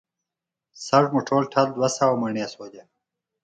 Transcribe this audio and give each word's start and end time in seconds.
سږ 0.85 1.05
مو 1.13 1.19
ټول 1.29 1.43
ټال 1.53 1.67
دوه 1.75 1.89
سوه 1.97 2.13
منه 2.21 2.21
مڼې 2.21 2.45
شولې. 2.53 2.83